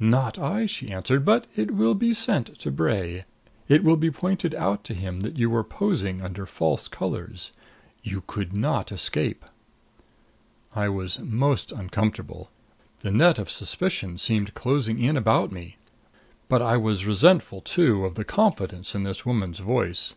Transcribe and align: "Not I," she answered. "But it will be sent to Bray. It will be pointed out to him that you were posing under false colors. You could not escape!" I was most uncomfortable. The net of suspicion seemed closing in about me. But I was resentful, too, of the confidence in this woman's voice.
"Not 0.00 0.40
I," 0.40 0.66
she 0.66 0.90
answered. 0.90 1.24
"But 1.24 1.46
it 1.54 1.70
will 1.70 1.94
be 1.94 2.12
sent 2.12 2.58
to 2.58 2.70
Bray. 2.72 3.24
It 3.68 3.84
will 3.84 3.94
be 3.96 4.10
pointed 4.10 4.52
out 4.56 4.82
to 4.82 4.92
him 4.92 5.20
that 5.20 5.38
you 5.38 5.48
were 5.50 5.62
posing 5.62 6.20
under 6.20 6.46
false 6.46 6.88
colors. 6.88 7.52
You 8.02 8.24
could 8.26 8.52
not 8.52 8.90
escape!" 8.90 9.44
I 10.74 10.88
was 10.88 11.20
most 11.20 11.70
uncomfortable. 11.70 12.50
The 13.02 13.12
net 13.12 13.38
of 13.38 13.48
suspicion 13.50 14.18
seemed 14.18 14.52
closing 14.54 14.98
in 14.98 15.16
about 15.16 15.52
me. 15.52 15.76
But 16.48 16.60
I 16.60 16.76
was 16.76 17.06
resentful, 17.06 17.60
too, 17.60 18.04
of 18.04 18.16
the 18.16 18.24
confidence 18.24 18.96
in 18.96 19.04
this 19.04 19.24
woman's 19.24 19.60
voice. 19.60 20.14